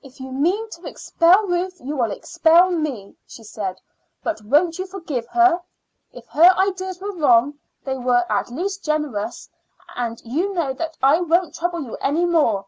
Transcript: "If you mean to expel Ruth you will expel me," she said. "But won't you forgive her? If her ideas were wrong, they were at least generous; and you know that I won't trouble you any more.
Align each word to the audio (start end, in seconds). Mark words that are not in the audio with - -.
"If 0.00 0.20
you 0.20 0.30
mean 0.30 0.70
to 0.70 0.86
expel 0.86 1.48
Ruth 1.48 1.80
you 1.80 1.96
will 1.96 2.12
expel 2.12 2.70
me," 2.70 3.16
she 3.26 3.42
said. 3.42 3.80
"But 4.22 4.40
won't 4.44 4.78
you 4.78 4.86
forgive 4.86 5.26
her? 5.26 5.60
If 6.12 6.28
her 6.28 6.54
ideas 6.56 7.00
were 7.00 7.10
wrong, 7.16 7.58
they 7.84 7.96
were 7.98 8.24
at 8.30 8.48
least 8.48 8.84
generous; 8.84 9.50
and 9.96 10.22
you 10.24 10.54
know 10.54 10.72
that 10.74 10.96
I 11.02 11.20
won't 11.20 11.56
trouble 11.56 11.82
you 11.82 11.96
any 11.96 12.24
more. 12.26 12.64